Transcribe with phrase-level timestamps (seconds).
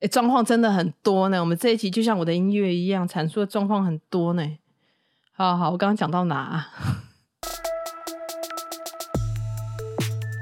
[0.00, 1.40] 哎，状况真的很多呢。
[1.40, 4.42] 我们这一集就像我的音乐一样，阐述的状况很多呢。
[5.32, 6.66] 好好，我刚刚讲到哪？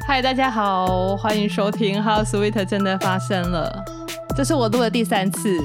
[0.06, 3.84] 嗨，大家好，欢迎收听《How Sweet 真的发生了》。
[4.36, 5.58] 这是我录的第三次，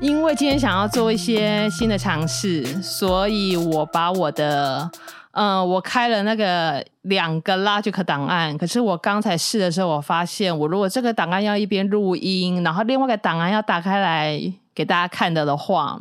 [0.00, 4.90] 因为今天想要做一些新的尝试，所以我把我的。
[5.32, 14.40] 嗯，我开了那个两个 Logic 档案，可是我刚才试的时候，我发现我如果这个档案要一边录音，然后另外一个档案要打开来
[14.74, 16.00] 给大家看的的话，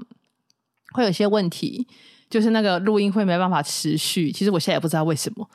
[0.93, 1.87] 会有些问题，
[2.27, 4.31] 就是那个录音会没办法持续。
[4.31, 5.47] 其实我现在也不知道为什么，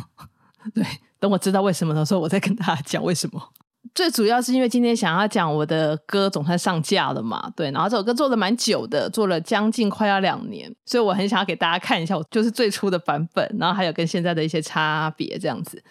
[0.74, 0.82] 对，
[1.20, 3.50] 等我知道为什么的时候，我再跟大家讲为什么。
[3.94, 15.82] 最主要是因为今天想要讲我的歌总算上架了嘛，对，然后这首歌做了蛮久的，做了将近快要两年，所以我很想要给大家看一下我就是最初的版本，然后还有跟现在的一些差别这样子。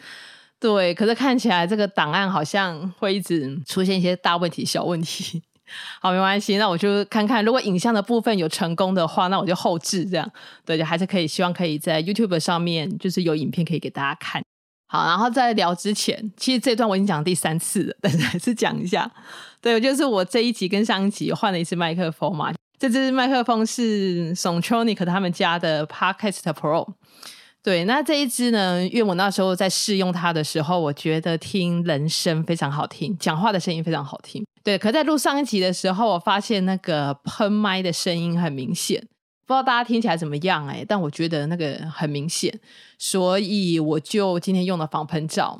[0.60, 5.42] 对，可是看起来这个档案好像会一直出现一些大问题、小问题。
[6.02, 10.32] 好，没关系，那我就看看，如果影像的部分有成功的话，那我就后置这样。
[10.66, 14.44] 对，就还是可以，希望可以在 YouTube 上面就是有影片可以给大家看。
[14.92, 19.10] 好，然后在聊之前，其实这段我已经讲第三次了，但是还是讲一下。
[19.62, 26.86] 对，就是我这一集跟上一集换了一次麦克风嘛，这支麦克风是 Sontronic 他们家的 Podcast Pro。
[27.64, 34.46] 对，那这一支呢，因为我那时候在试用它的时候，我觉得听人声非常好听，讲话的声音非常好听。
[34.62, 39.08] 对，可在录上一集的时候，我发现那个喷麦的声音很明显。
[39.46, 42.58] 不知道大家听起来怎么样哎，但我觉得那个很明显，
[42.98, 45.60] 所以我就今天用了防喷罩。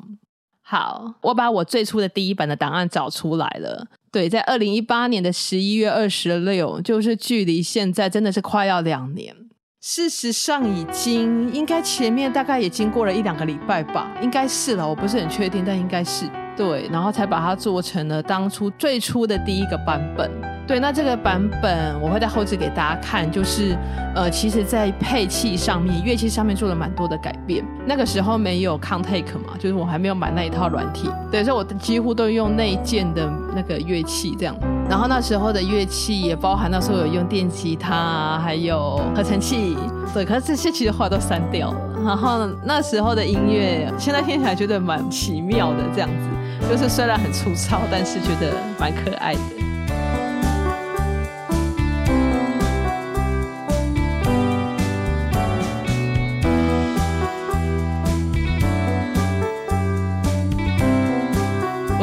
[0.62, 3.86] 好，我把我最初的第一版的档案找出来了。
[4.10, 9.34] 对，在二零一八年的十一月二十六，就是距离现在真的是快要两年。
[9.80, 16.24] 事实上，已经应该前面大概也经过了一两个礼拜吧，应该是了，我不是很确定，但应该是
[16.56, 20.30] 对，然后才把它做成了当初最初的第一个版本。
[20.64, 23.76] 对，那这个版本我会在后置给大家看，就是
[24.14, 27.64] 呃，其实，在配器上面、乐器上面做了蛮多的改变。
[27.84, 34.54] 那个时候没有 Contake 嘛，就是我还没有买那一套软体，对，所以我几乎都用内建的那个乐器这样。
[34.88, 39.76] 然后那时候的乐器也包含那时候有用电吉他，还有合成器，
[40.14, 41.91] 对，可是这些其实后来都删掉了。
[42.04, 49.71] 然后那时候的音乐，现在听起来觉得蛮奇妙的，这样子，就是虽然很粗糙，但是觉得蛮可爱的。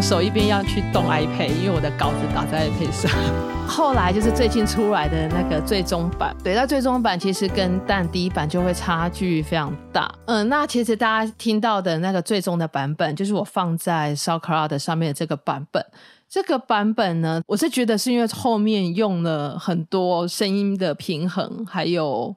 [0.09, 3.12] 手一边要去动 iPad，因为我的稿子打在 iPad 上。
[3.70, 10.12] 后来就是最近出来的那个最终版，对，那最终版其实跟但第一版就会差距非常大。
[10.25, 15.86] 嗯，那其实大家听到的那个最终的版本，就是我放在 SoundCloud 上面的这个版本。
[16.28, 22.36] 这个版本呢，我是觉得是因为后面用了很多声音的平衡，还有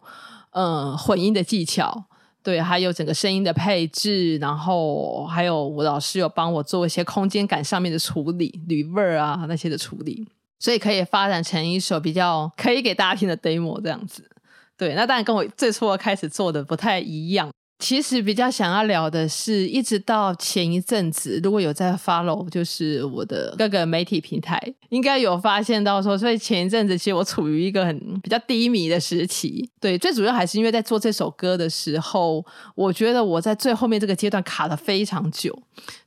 [0.51, 2.05] 嗯混音的技巧。
[2.43, 10.27] 对，还有整个声音的配置，然后还有我老师有帮我做一些空间感上面的处理，铝味儿啊那些的处理，
[10.59, 14.29] 所以可以发展成一首比较可以给大家听的 demo 这样子。
[14.77, 17.49] 对，那当然跟我最初开始做的不太一样。
[17.83, 24.57] 其实比较想要聊的是，一直到前一阵子，如果有在 follow，就是我的各个媒体平台，
[24.91, 29.69] 应该有发现到说，所以前一阵子其实我处于一个很比较低迷的时期。
[29.81, 35.61] 对，最主要还是因为在做这首歌的时候，我觉得我在最后面这个阶段卡了非常久。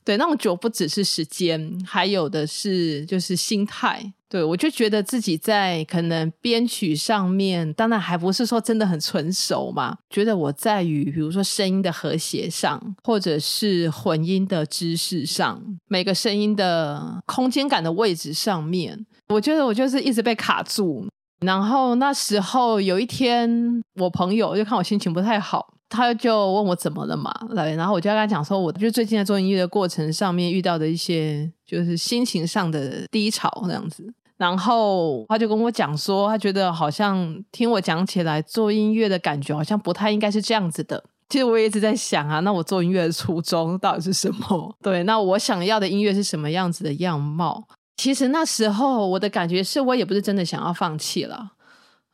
[0.06, 4.12] 对，那种久不只是时间，还有的是就是心态。
[4.28, 9.98] 对，我就觉得自己在可能编曲上面，当然还不是说真的很纯熟嘛。
[10.08, 21.04] 觉得我在于，比如说声音的和谐上，或者是混音的知识上，每个声音的空间感的位置上面，我觉得我就是一直被卡住。
[21.40, 25.74] 然后那时候有一天，我朋友就看我心情不太好。
[25.88, 41.02] 他就问我怎么了嘛，来，然后我就跟他讲说，我就最近在做音乐的过程上面遇到的一些就是心情上的低潮那样子，然后他就跟我讲说，他觉得好像听我讲起来做音乐的感觉好像不太应该是这样子的。
[41.28, 44.74] 其实我也一直在想啊，那我做音乐的初衷到底是什么？
[44.82, 47.64] 对，那我想要的音乐是什么样子的样貌？
[47.96, 51.52] 其实那时候我的感觉是我也不是真的想要放弃了。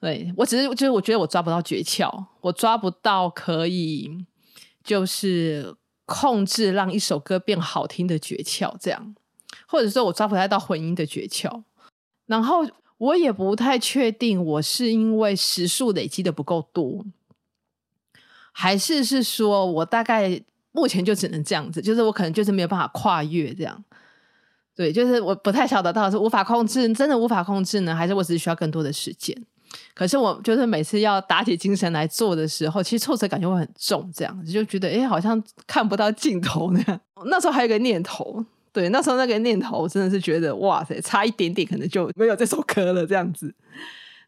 [0.02, 4.10] 对，我只是就是我觉得我抓不到诀窍，我抓不到可以
[4.82, 5.76] 就是
[6.06, 9.14] 控制让一首歌变好听的诀窍，这样，
[9.68, 11.62] 或者说我抓不太到混音的诀窍，
[12.26, 12.66] 然后
[12.98, 17.04] 我也不太确定我是因为时数累积的不够多，
[18.50, 23.84] 还是是说我大概目前就只能这样子，就是我可能就是没有办法跨越这样。
[24.74, 29.46] 对，就是我不太晓得到底是无法控制，真的无法控制呢，还是我只是需要更多的时间？
[29.94, 37.00] 可是我就是每次要打起精神来做的时候，其实挫折感就会很重，这样子就觉得哎，好像看不到尽头那样。
[37.26, 43.54] 那时候还有个念头，对，那时候那个念头真的是觉得哇塞，差一点点可能就没有这首歌了这样子。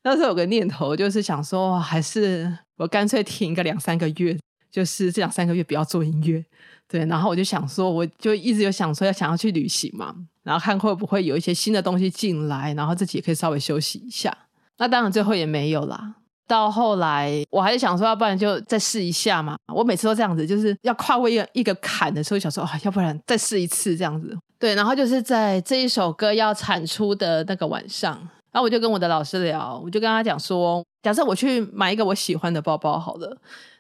[0.03, 4.39] 那时候有个念头就是想说，还是我干脆停个两三个月，
[4.71, 6.45] 就是这两三个月不要做音乐。
[6.87, 14.37] 对，然后我就想说，我就一直有想说要想要去旅行嘛，然后看会不会有一些新的东西进来，然后自己也可以稍微休息一下。
[14.79, 16.15] 那当然最后也没有啦。
[16.47, 19.57] 到后来我还是想说，要不然就再试一下嘛。
[19.75, 24.37] 我每次都这样子，就是要跨过一个一个坎的时候，想说啊，要不然再试一次这样子。
[24.59, 28.13] 对，然后就是在这一首歌要产出的那个晚上，
[28.53, 33.37] 然后我就跟我的老师聊，我就跟他讲说，假设我去买一个我喜欢的包包好了。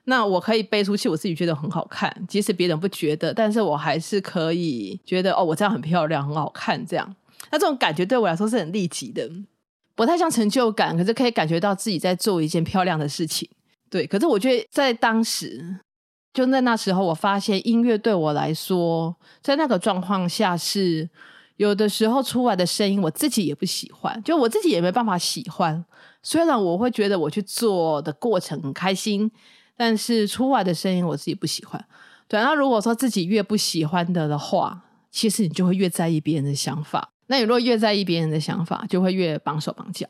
[0.07, 7.17] 那我可以背出去，我自己觉得很好看，即使别人不觉得，但是我还是可以觉得哦，我这样很漂亮，很好看，这样。
[7.51, 9.27] 那这种感觉对我来说是很立即的，
[9.95, 13.49] 不太像成就感，可是可以感觉到自己在做一件漂亮的事情。
[13.91, 15.79] 对，可是我觉得在当时，
[16.33, 21.09] 就在那时候，我发现音乐对我来说，在那个状况下是
[21.57, 25.85] 有的时候出来的声音，我自己也不喜欢，就我自己也没办法喜欢。
[26.23, 29.31] 虽然我会觉得我去做的过程很开心。
[29.77, 31.85] 但是出来的声音我自己不喜欢，
[32.29, 32.41] 对。
[32.41, 37.11] 那如果说自己越不喜欢的的话，其实你就会越在意别人的想法。
[37.27, 40.07] 那你如果越在意别人的想法，就会越绑手绑脚。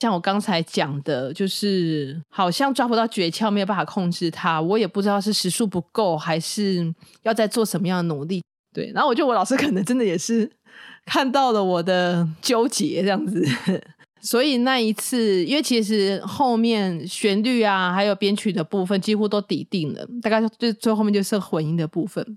[0.00, 4.60] 像我刚才讲的，就是好像抓不到诀窍，没有办法控制它。
[4.60, 8.42] 我也不知道是时数不够，还是要在做什么样的努力。
[8.74, 8.90] 对。
[8.92, 10.50] 然后我觉得我老师可能真的也是
[11.06, 13.42] 看到了我的纠结，这样子。
[14.20, 22.36] 所以那一次，因为其实后面旋律啊，还有编曲的部分几乎都底定了，大概就最后面就是混音的部分。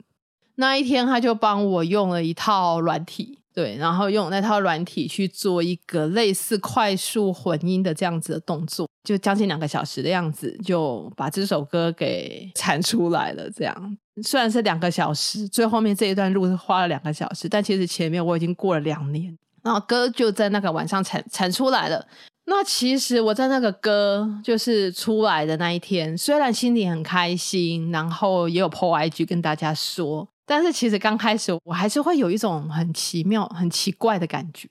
[0.56, 13.50] 那一天他就帮我用了一套软体，对，然后用那套软体去做一个类似快速混音的这样子的动作，就将近两个小时的样子，就把这首歌给产出来了。
[13.50, 19.38] 这样虽然是两个小时，最后面这一段路是花了两个小时，但其实前面我已经过了两年。
[19.62, 22.08] 然后歌就在那个晚上产产出来了。
[22.46, 34.68] 那其实我在那个歌就是出来的那一天，虽然心里很开心，然后也有 po IG 跟大家说，但是其实刚开始我还是会有一种很奇妙、很奇怪的感觉，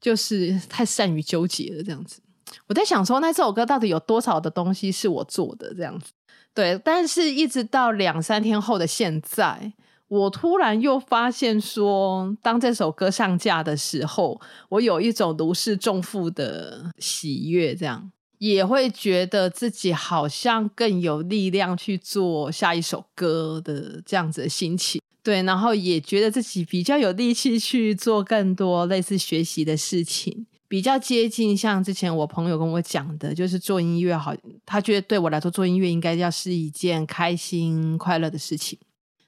[0.00, 2.20] 就是太善于纠结了这样子。
[2.66, 6.10] 我在想说，那这首歌到底有多少的东西是我做的这样子？
[6.52, 9.72] 对，但是一直到两三天后的现在。
[10.08, 14.40] 我突然又发现说，当这首歌上架的时候，
[14.70, 25.00] 我有一种如释重负的喜悦，这样也会觉得自己好像更有力量去做下一首歌的这样子的心情。
[25.22, 38.78] 对，然后也觉得自己比较有力气去做更多类似学习的事情，比较接近像之前我朋友跟我讲的，就是做音乐好，他觉得对我来说做音乐应该要是一件开心快乐的事情。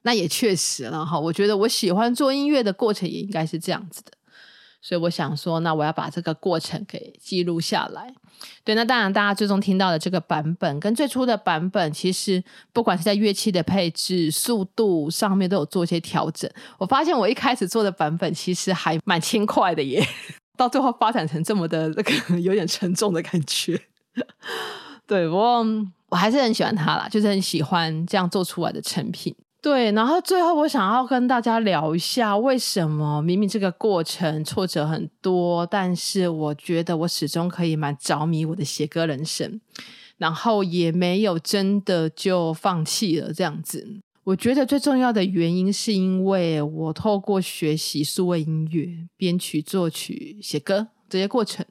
[0.02, 4.12] 那也确实了哈，我觉得我喜欢做音乐的过程也应该是这样子的，
[4.80, 8.14] 所以我想说，那我要把这个过程给记录下来。
[8.64, 12.42] 对，那当然大家最终听到的这个版本跟最初的版本，其实
[12.72, 16.50] 不管是在乐器的配置、速度上面都有做一些调整。
[16.78, 20.06] 我发现我一开始做的版本其实还蛮轻快的耶，
[20.56, 23.80] 到最后发展成这么的那个有点沉重的感觉。
[25.06, 25.66] 对，我
[26.08, 29.34] 我还是很喜欢它啦，就是很喜欢这样做出来的成品。
[29.62, 39.60] 对，然后最后我想要跟大家聊一下，为什么明明这个过程挫折很多，但是我觉得我始终可以蛮着迷我的写歌人生，
[40.16, 44.00] 然后也没有真的就放弃了这样子。
[44.24, 48.88] 我觉得最重要的原因是因为我透过学习数位音乐、
[49.18, 51.66] 编曲、作曲、写歌这些过程，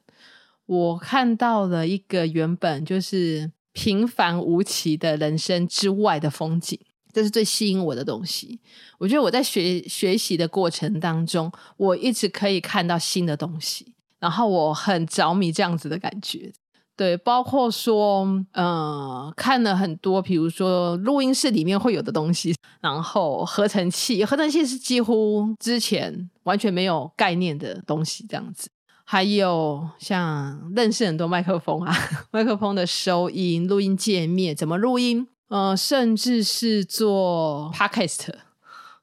[0.66, 6.78] 我看到了一个原本就是平凡无奇的人生之外的风景。
[7.12, 8.58] 这是最吸引我的东西。
[8.98, 16.52] 我觉得我在学学习的过程当中，我一直可以看到新的东西，然后我很着迷这样子的感觉。
[16.96, 28.68] 对，包括说，嗯、看了很多，比如说录音室里面会有的东西，然后合成器，合成器是几乎之前完全没有概念的东西，这样子。
[29.02, 31.92] 还有像认识很多麦克风啊，
[32.30, 35.26] 麦克风的收音、录音界面，怎么录音。
[35.50, 38.28] 呃，甚至是做 podcast，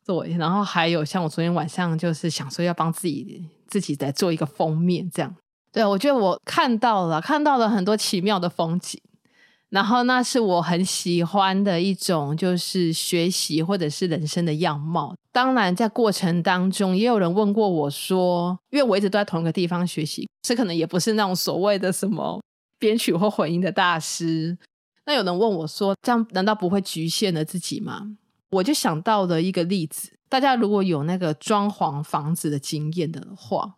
[0.05, 5.35] 对，然后还有像我昨天晚上就是想说要帮自己自己再做一个封面，这样。
[5.73, 8.97] 对，我觉得我看到了，看到了很多奇妙的风景，
[9.67, 15.13] 然后那是我很喜欢的一种，就是学习或者是人生的样貌。
[15.33, 22.41] 当然，在过程当中，也有人问过我说，因为我一直都在同一个地方学习，这可能也不是那种所谓的什么
[22.79, 24.57] 编曲或混音的大师。
[25.07, 28.17] 那有人问我说，这样难道不会局限了自己吗？
[28.49, 33.75] 我就想到了一个例子，大家如果有那个装潢房子的经验的话，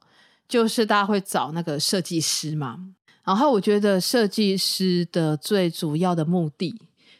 [0.48, 2.80] 就是大家会找那个设计师嘛。
[3.24, 6.74] 然后我觉得设计师的最主要的目的，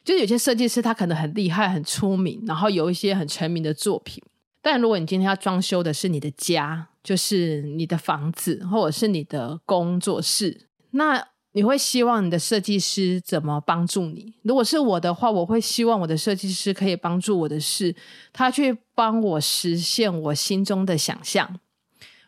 [0.04, 4.24] 就是有些设计师他可能很厉害、很出名，然后有一些很成名的作品。
[4.60, 14.34] 但如果你今天要装修的是你的家，就是你的房子，或者是你的工作室，那你会希望你的设计师怎么帮助你？
[14.44, 17.96] 如果是我的话，我会希望我的设计师可以帮助我的是，
[18.32, 21.60] 他去帮我实现我心中的想象，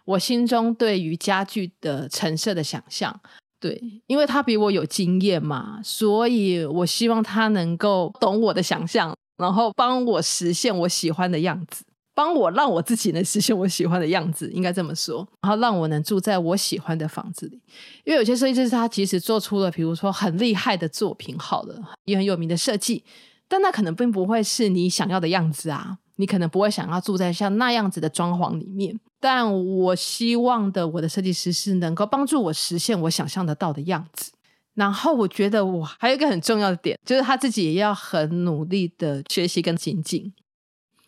[0.06, 3.20] 我心中对于家具的陈设的想象。
[3.60, 17.62] 对，因为他比我有经验嘛，所以我希望他能够懂我的想象，然后帮我实现我喜欢的样子，帮我让我自己能实现我喜欢的样子，应该这么说，然后让我能住在我喜欢的房子里。
[18.04, 23.04] 因为有些设计师他其实做出了，比如说很厉害的作品，好了，也很有名的设计，
[23.48, 29.00] 但那可能并不会是你想要的样子啊，你可能不会想要住在像那样子的装潢里面。
[29.20, 34.32] 但我希望的，我的设计师是能够帮助我实现我想象得到的样子。
[34.74, 40.34] 然后我觉得我还有一个很重要的点，就是他自己也要很努力的学习跟精进，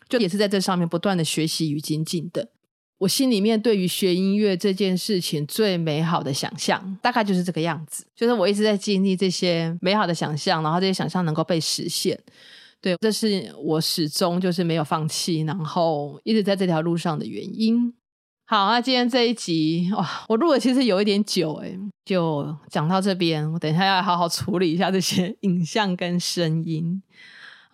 [0.08, 2.48] 就也是在这上面不断的学习与精进的。
[2.98, 12.18] 我心里面对于学音乐这件事情最美好的想象，大概就是这个样子，就是我一直在经历这些美好的想象，然后这些想象能够被实现。
[12.80, 17.92] 对，这是我始终就是没有放弃，然后一直在这条路上的原因。
[18.46, 23.50] 好，那今天这一集哇，我录的其实有一点久诶，就讲到这边。
[23.52, 27.02] 我等一下要好好处理一下这些 影像跟声音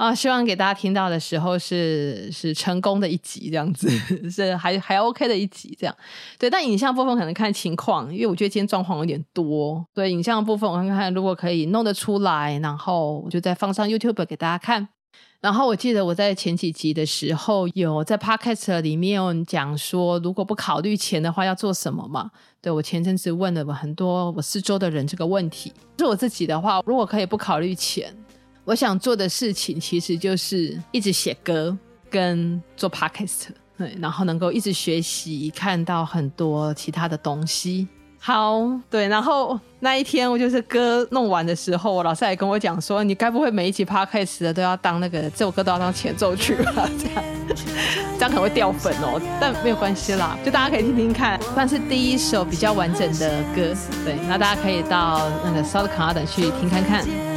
[0.00, 3.86] 啊，希望给大家听到的时候是是成功的一集，这样子
[4.30, 5.94] 是还还 OK 的一集，这样
[6.38, 6.48] 对。
[6.48, 14.88] 但影像部分可能看情况，因为我觉得今天状况有点多，所以影像部分我看看如果可以弄得出来，然后我就再放上 YouTube 给大家看。
[15.42, 22.30] 然后我记得我在前几集的时候有在 Podcast 里面讲说，如果不考虑钱的话要做什么嘛？
[22.62, 25.72] 对，我前阵子问了我很多我四周的人这个问题。
[25.98, 28.14] 是我自己的话，如果可以不考虑钱，
[28.70, 31.76] 我想做的事情其实就是一直写歌
[32.08, 37.88] 跟做 Podcast，对，然后能够一直学习，看到很多其他的东西。
[38.20, 46.88] 好，对，然后那一天我就是歌弄完的时候，我老师还跟我讲说，你该不会每一集 podcast 的都要当那个这首歌都要当前奏曲吧？
[46.96, 47.24] 这样，
[48.18, 53.74] 这样可能会掉粉哦，但没有关系啦，就大家可以听听看，算是第一首比较完整的歌，
[54.04, 57.29] 对，那大家可以到那个 SoundCloud 去听看看。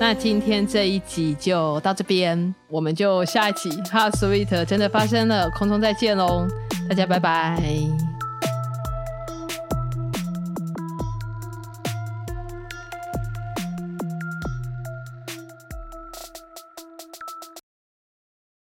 [0.00, 6.46] 那今天这一集就到这边，我们就下一集《哈 Sweet》真的发生了，空中再见喽，
[6.88, 8.07] 大家拜拜。